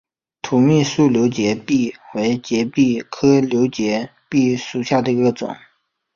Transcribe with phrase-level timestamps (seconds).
[0.41, 5.55] 土蜜树瘤节蜱为节蜱科瘤节蜱属下的一个种。